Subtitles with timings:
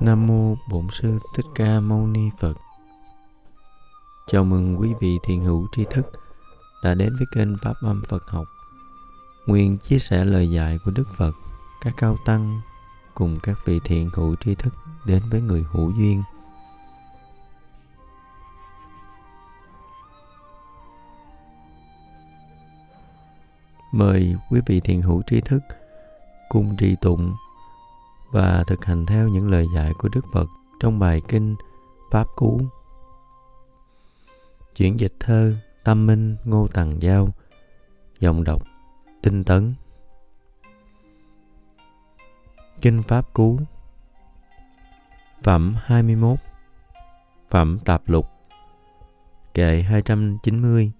[0.00, 2.54] Nam mô Bổn sư Thích Ca Mâu Ni Phật.
[4.26, 6.12] Chào mừng quý vị thiền hữu tri thức
[6.82, 8.46] đã đến với kênh Pháp Âm Phật học.
[9.46, 11.32] Nguyện chia sẻ lời dạy của Đức Phật,
[11.80, 12.60] các cao tăng
[13.14, 14.74] cùng các vị thiền hữu tri thức
[15.06, 16.22] đến với người hữu duyên.
[23.92, 25.60] Mời quý vị thiền hữu tri thức
[26.48, 27.34] cùng trì tụng
[28.30, 30.48] và thực hành theo những lời dạy của Đức Phật
[30.80, 31.56] trong bài kinh
[32.10, 32.60] Pháp Cú.
[34.76, 37.28] Chuyển dịch thơ Tâm Minh Ngô Tằng Giao,
[38.20, 38.62] Giọng đọc
[39.22, 39.74] Tinh Tấn
[42.82, 43.58] Kinh Pháp Cú,
[45.42, 46.38] Phẩm 21
[47.50, 48.26] Phẩm Tạp Lục,
[49.54, 50.92] Kệ 290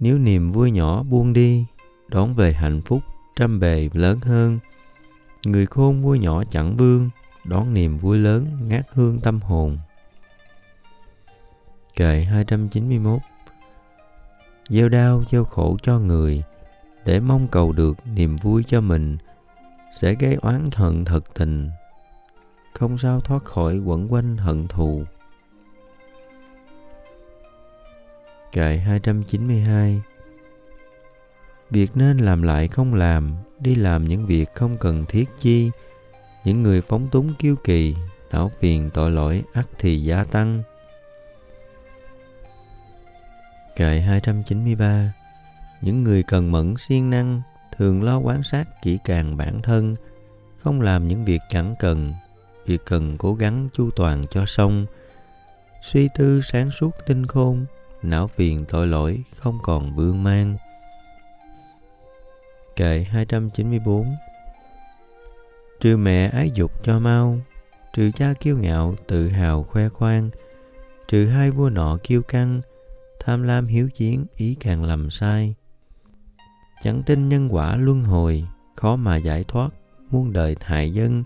[0.00, 1.66] Nếu niềm vui nhỏ buông đi,
[2.08, 3.00] Đón về hạnh phúc
[3.36, 4.58] trăm bề lớn hơn
[5.44, 7.10] Người khôn vui nhỏ chẳng vương,
[7.44, 9.78] đón niềm vui lớn ngát hương tâm hồn.
[11.96, 13.20] Kệ 291
[14.68, 16.42] Gieo đau, gieo khổ cho người,
[17.04, 19.16] để mong cầu được niềm vui cho mình,
[20.00, 21.70] sẽ gây oán hận thật tình,
[22.72, 25.04] không sao thoát khỏi quẩn quanh hận thù.
[28.52, 30.02] Kệ 292
[31.74, 35.70] Việc nên làm lại không làm, đi làm những việc không cần thiết chi.
[36.44, 37.94] Những người phóng túng kiêu kỳ,
[38.32, 40.62] não phiền tội lỗi ắt thì gia tăng.
[43.76, 45.12] Kệ 293
[45.80, 47.42] Những người cần mẫn siêng năng,
[47.76, 49.94] thường lo quan sát kỹ càng bản thân,
[50.58, 52.14] không làm những việc chẳng cần,
[52.66, 54.86] việc cần cố gắng chu toàn cho xong.
[55.82, 57.66] Suy tư sáng suốt tinh khôn,
[58.02, 60.56] não phiền tội lỗi không còn vương mang.
[62.76, 64.16] Kệ 294
[65.80, 67.38] Trừ mẹ ái dục cho mau,
[67.94, 70.30] trừ cha kiêu ngạo tự hào khoe khoang,
[71.08, 72.60] trừ hai vua nọ kiêu căng,
[73.20, 75.54] tham lam hiếu chiến ý càng lầm sai.
[76.82, 79.68] Chẳng tin nhân quả luân hồi, khó mà giải thoát,
[80.10, 81.24] muôn đời hại dân,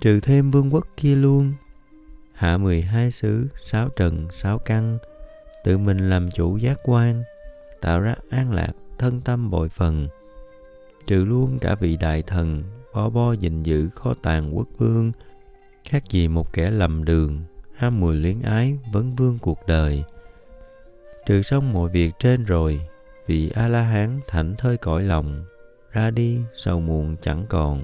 [0.00, 1.52] trừ thêm vương quốc kia luôn.
[2.34, 4.98] Hạ mười hai xứ, sáu trần, sáu căn,
[5.64, 7.22] tự mình làm chủ giác quan,
[7.80, 10.06] tạo ra an lạc, thân tâm bội phần
[11.06, 12.62] trừ luôn cả vị đại thần,
[12.94, 15.12] bo bo gìn giữ khó tàn quốc vương,
[15.88, 17.40] khác gì một kẻ lầm đường,
[17.74, 20.04] ham mùi luyến ái, vấn vương cuộc đời.
[21.26, 22.80] Trừ xong mọi việc trên rồi,
[23.26, 25.44] vị a la hán thảnh thơi cõi lòng,
[25.92, 27.82] ra đi sầu muộn chẳng còn.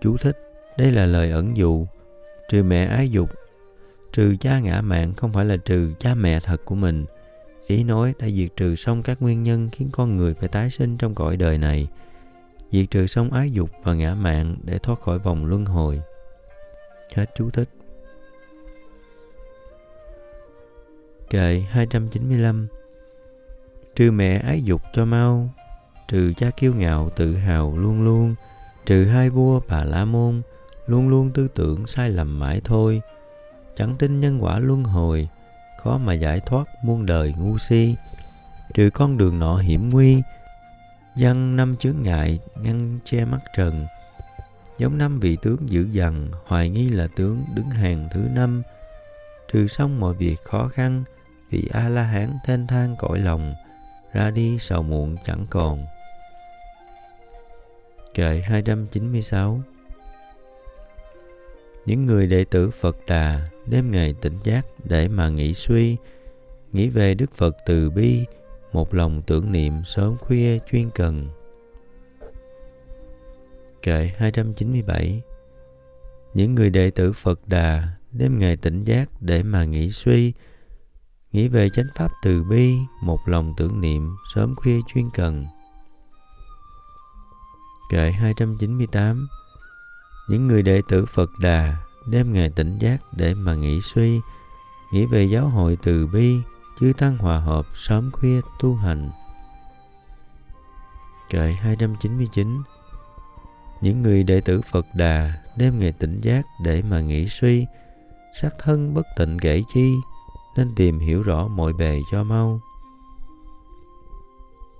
[0.00, 0.38] Chú thích,
[0.78, 1.86] đây là lời ẩn dụ,
[2.48, 3.30] trừ mẹ ái dục.
[4.12, 7.04] Trừ cha ngã mạng không phải là trừ cha mẹ thật của mình
[7.66, 10.96] Ý nói đã diệt trừ xong các nguyên nhân khiến con người phải tái sinh
[10.96, 11.88] trong cõi đời này,
[12.72, 16.00] diệt trừ xong ái dục và ngã mạng để thoát khỏi vòng luân hồi.
[17.14, 17.68] Hết chú thích.
[21.30, 22.66] Kệ 295
[23.96, 25.50] Trừ mẹ ái dục cho mau,
[26.08, 28.34] trừ cha kiêu ngạo tự hào luôn luôn,
[28.86, 30.42] trừ hai vua bà la môn,
[30.86, 33.02] luôn luôn tư tưởng sai lầm mãi thôi,
[33.76, 35.28] chẳng tin nhân quả luân hồi,
[35.84, 37.94] khó mà giải thoát muôn đời ngu si.
[38.74, 40.22] Trừ con đường nọ hiểm nguy
[41.16, 43.86] dân năm chướng ngại ngăn che mắt trần.
[44.78, 48.62] Giống năm vị tướng dữ dằn, hoài nghi là tướng đứng hàng thứ năm.
[49.52, 51.04] Trừ xong mọi việc khó khăn,
[51.50, 53.54] vị a la hán thênh thang cõi lòng,
[54.12, 55.84] ra đi sầu muộn chẳng còn.
[58.14, 59.60] Kệ 296
[61.86, 65.96] những người đệ tử Phật Đà đêm ngày tỉnh giác để mà nghĩ suy,
[66.72, 68.24] nghĩ về Đức Phật từ bi,
[68.72, 71.28] một lòng tưởng niệm sớm khuya chuyên cần.
[73.82, 75.22] Kệ 297
[76.34, 80.32] Những người đệ tử Phật Đà đêm ngày tỉnh giác để mà nghĩ suy,
[81.32, 85.46] nghĩ về chánh pháp từ bi, một lòng tưởng niệm sớm khuya chuyên cần.
[87.90, 89.26] Kệ 298
[90.28, 94.20] Những người đệ tử Phật Đà đêm ngày tỉnh giác để mà nghĩ suy,
[94.92, 96.36] nghĩ về giáo hội từ bi,
[96.80, 99.10] chư tăng hòa hợp sớm khuya tu hành.
[101.30, 102.62] Kệ 299
[103.80, 107.66] Những người đệ tử Phật Đà đêm ngày tỉnh giác để mà nghĩ suy,
[108.40, 109.94] sắc thân bất tịnh kể chi,
[110.56, 112.60] nên tìm hiểu rõ mọi bề cho mau.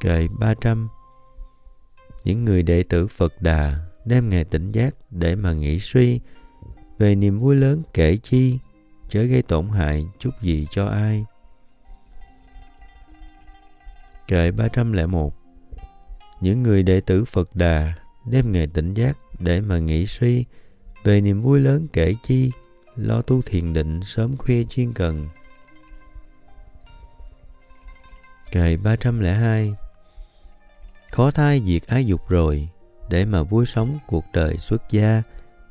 [0.00, 0.88] Kệ 300
[2.24, 6.20] Những người đệ tử Phật Đà đêm ngày tỉnh giác để mà nghĩ suy,
[6.98, 8.58] về niềm vui lớn kể chi
[9.08, 11.24] chớ gây tổn hại chút gì cho ai.
[14.28, 15.34] Kệ 301
[16.40, 17.94] Những người đệ tử Phật Đà
[18.30, 20.44] đêm ngày tỉnh giác để mà nghĩ suy
[21.04, 22.50] về niềm vui lớn kể chi
[22.96, 25.28] lo tu thiền định sớm khuya chuyên cần.
[28.52, 29.74] Kệ 302
[31.10, 32.68] Khó thai diệt ái dục rồi,
[33.08, 35.22] để mà vui sống cuộc đời xuất gia,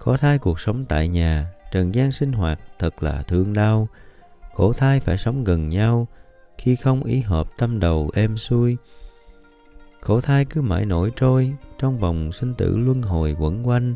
[0.00, 3.88] khổ thai cuộc sống tại nhà, trần gian sinh hoạt thật là thương đau.
[4.54, 6.08] Khổ thai phải sống gần nhau,
[6.58, 8.76] khi không ý hợp tâm đầu êm xuôi.
[10.00, 13.94] Khổ thai cứ mãi nổi trôi, trong vòng sinh tử luân hồi quẩn quanh.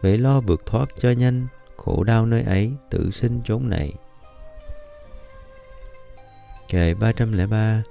[0.00, 1.46] Vậy lo vượt thoát cho nhanh,
[1.76, 3.92] khổ đau nơi ấy tự sinh chốn này.
[6.68, 7.82] Kệ 303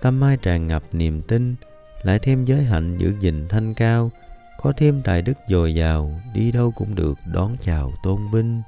[0.00, 1.54] Tâm mai tràn ngập niềm tin,
[2.02, 4.10] lại thêm giới hạnh giữ gìn thanh cao,
[4.64, 8.62] có thêm tài đức dồi dào, đi đâu cũng được đón chào tôn vinh.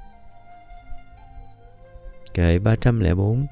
[2.33, 3.45] Kệ 304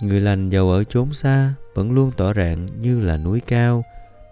[0.00, 3.84] Người lành giàu ở chốn xa vẫn luôn tỏ rạng như là núi cao,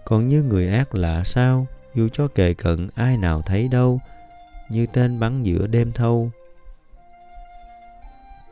[0.05, 4.01] còn như người ác lạ sao, dù cho kề cận ai nào thấy đâu,
[4.69, 6.31] như tên bắn giữa đêm thâu.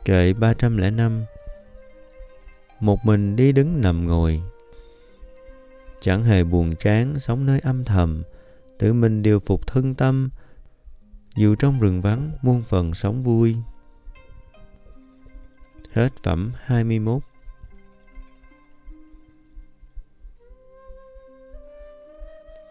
[0.05, 1.25] Kệ 305
[2.79, 4.41] Một mình đi đứng nằm ngồi
[6.01, 8.23] Chẳng hề buồn chán sống nơi âm thầm
[8.79, 10.29] Tự mình điều phục thân tâm
[11.35, 13.55] Dù trong rừng vắng muôn phần sống vui.
[15.91, 17.23] Hết phẩm 21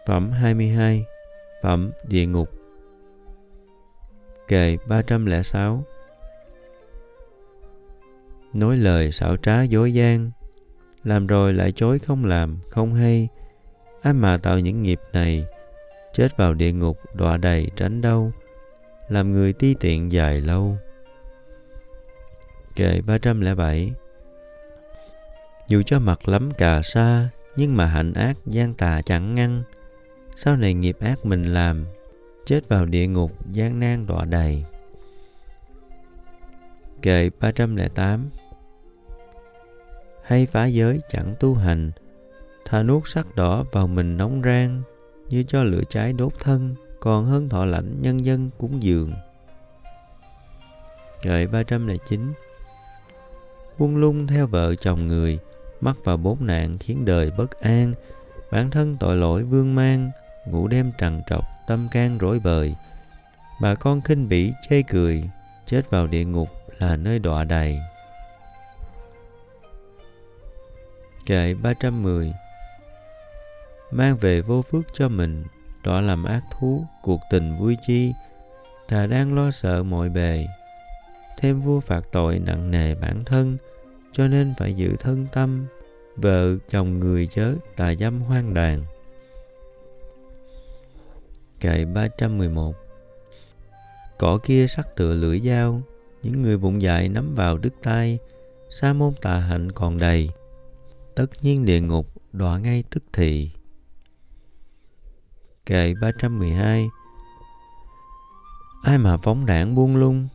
[0.07, 1.05] Phẩm 22
[1.61, 2.49] Phẩm Địa Ngục.
[4.47, 5.83] Kệ 306
[8.53, 10.31] Nói lời xảo trá dối gian
[11.03, 13.27] Làm rồi lại chối không làm, không hay.
[14.01, 15.45] Ai mà tạo những nghiệp này
[16.13, 18.31] Chết vào địa ngục đọa đầy tránh đau
[19.07, 20.77] Làm người ti tiện dài lâu.
[22.75, 23.93] Kệ 307
[25.67, 29.63] Dù cho mặt lắm cà sa Nhưng mà hạnh ác gian tà chẳng ngăn.
[30.35, 31.85] Sau này nghiệp ác mình làm
[32.45, 34.63] chết vào địa ngục gian nan đọa đầy.
[37.01, 38.29] Kệ 308
[40.23, 41.91] Hay phá giới chẳng tu hành,
[42.65, 44.81] thà nuốt sắc đỏ vào mình nóng rang,
[45.33, 49.13] như cho lửa cháy đốt thân, còn hơn thọ lãnh nhân dân cúng dường.
[51.21, 52.33] Kệ 309
[53.77, 55.39] Buông lung theo vợ chồng người,
[55.81, 57.93] mắc vào bốn nạn khiến đời bất an,
[58.51, 60.11] bản thân tội lỗi vương mang,
[60.47, 62.75] ngủ đêm trằn trọc, tâm can rối bời.
[63.61, 65.29] Bà con khinh bỉ chê cười,
[65.65, 66.49] chết vào địa ngục
[66.79, 67.79] là nơi đọa đầy.
[71.25, 72.33] Kệ 310
[73.95, 75.43] Mang về vô phước cho mình,
[75.83, 78.13] đọa làm ác thú, cuộc tình vui chi,
[78.87, 80.47] thà đang lo sợ mọi bề.
[81.37, 83.57] Thêm vua phạt tội nặng nề bản thân,
[84.11, 85.65] cho nên phải giữ thân tâm,
[86.15, 88.83] vợ chồng người chớ tà dâm hoang đàn.
[91.59, 92.75] Kệ 311
[94.17, 95.81] Cỏ kia sắc tựa lưỡi dao,
[96.23, 98.19] những người bụng dại nắm vào đứt tay,
[98.69, 100.29] sa môn tà hạnh còn đầy.
[101.15, 103.49] Tất nhiên địa ngục đọa ngay tức thì.
[105.65, 106.89] Kệ 312
[108.83, 110.27] Ai mà phóng đảng buông lung,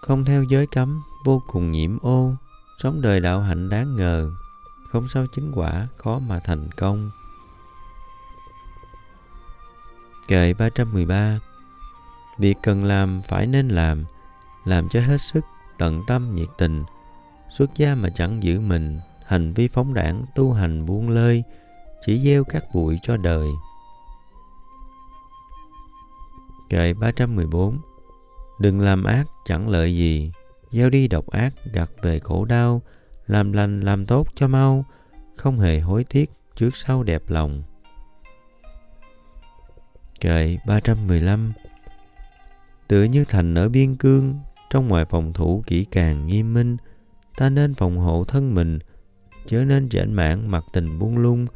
[0.00, 2.32] không theo giới cấm, vô cùng nhiễm ô,
[2.78, 4.30] sống đời đạo hạnh đáng ngờ,
[4.88, 7.10] không sao chứng quả, khó mà thành công.
[10.28, 11.38] Kệ 313
[12.38, 14.04] Việc cần làm phải nên làm,
[14.64, 15.44] làm cho hết sức,
[15.78, 16.84] tận tâm nhiệt tình.
[17.50, 21.44] Xuất gia mà chẳng giữ mình, hành vi phóng đảng, tu hành buông lơi,
[22.06, 23.48] chỉ gieo các bụi cho đời.
[26.68, 27.78] Kệ 314
[28.60, 30.32] Đừng làm ác chẳng lợi gì,
[30.70, 32.82] gieo đi độc ác gặt về khổ đau,
[33.26, 34.84] làm lành làm tốt cho mau,
[35.36, 37.62] không hề hối tiếc trước sau đẹp lòng.
[40.20, 41.52] Kệ 315
[42.88, 44.34] Tựa như thành ở biên cương,
[44.70, 46.76] trong ngoài phòng thủ kỹ càng nghiêm minh,
[47.36, 48.78] ta nên phòng hộ thân mình,
[49.46, 51.46] chớ nên chảnh mãn mặc tình buông lung.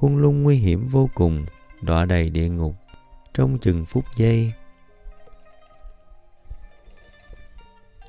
[0.00, 1.46] Buông lung nguy hiểm vô cùng,
[1.82, 2.74] đọa đầy địa ngục,
[3.34, 4.52] trong chừng phút giây.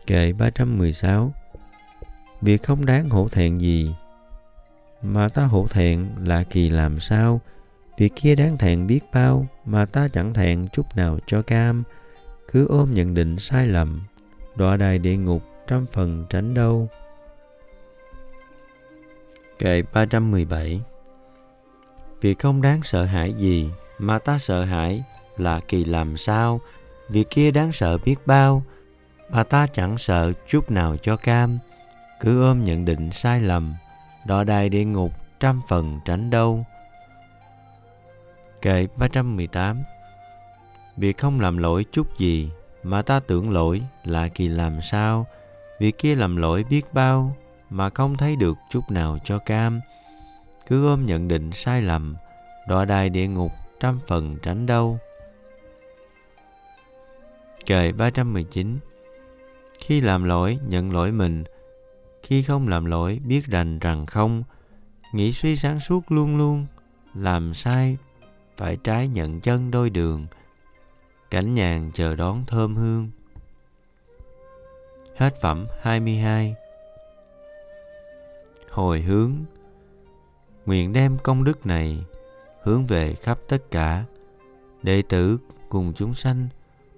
[0.08, 1.34] Kệ 316
[2.42, 3.96] Việc không đáng hổ thẹn gì,
[5.02, 7.42] mà ta hổ thẹn là kỳ làm sao,
[7.98, 11.84] Việc kia đáng thẹn biết bao mà ta chẳng thẹn chút nào cho cam.
[12.52, 14.02] Cứ ôm nhận định sai lầm,
[14.56, 16.88] đọa đài địa ngục trăm phần tránh đâu.
[19.60, 20.82] Kệ 317
[22.22, 25.04] Việc không đáng sợ hãi gì mà ta sợ hãi
[25.38, 26.62] là kỳ làm sao.
[27.10, 28.64] Việc kia đáng sợ biết bao
[29.30, 31.60] mà ta chẳng sợ chút nào cho cam.
[32.20, 33.74] Cứ ôm nhận định sai lầm,
[34.26, 36.66] đọ đài địa ngục trăm phần tránh đâu.
[38.64, 39.84] Kệ 318
[40.98, 42.50] Việc không làm lỗi chút gì
[42.84, 45.28] mà ta tưởng lỗi là kỳ làm sao
[45.80, 47.36] Việc kia làm lỗi biết bao
[47.70, 49.82] mà không thấy được chút nào cho cam
[50.68, 52.16] Cứ ôm nhận định sai lầm
[52.68, 53.52] Đọa đài địa ngục
[53.84, 55.00] trăm phần tránh đâu
[57.66, 58.80] Kệ 319
[59.80, 61.44] Khi làm lỗi, nhận lỗi mình.
[62.24, 64.44] Khi không làm lỗi, biết rành rằng không.
[65.12, 66.66] Nghĩ suy sáng suốt luôn luôn,
[67.14, 67.98] Làm sai,
[68.58, 70.28] phải trái nhận chân đôi đường.
[71.30, 73.10] Cảnh nhàn chờ đón thơm hương.
[75.16, 76.56] Hết phẩm 22
[78.70, 79.34] hồi hướng.
[80.66, 82.04] Nguyện đem công đức này
[82.64, 84.06] hướng về khắp tất cả
[84.84, 85.38] đệ tử
[85.70, 86.48] cùng chúng sanh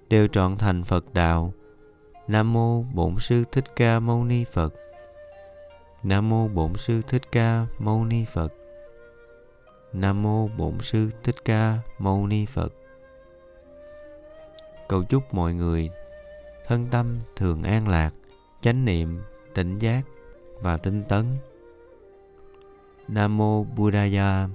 [0.08, 1.52] đều trọn thành Phật đạo
[2.28, 4.74] Nam mô Bổn sư Thích Ca Mâu Ni Phật
[6.02, 8.52] Nam mô Bổn sư Thích Ca Mâu Ni Phật
[9.92, 12.74] Nam mô Bổn sư Thích Ca Mâu Ni Phật.
[14.88, 15.90] Cầu chúc mọi người
[16.66, 18.10] thân tâm thường an lạc,
[18.60, 19.20] chánh niệm,
[19.54, 20.02] tỉnh giác
[20.60, 21.24] và tinh tấn.
[23.08, 24.48] Nam mô Buddhaya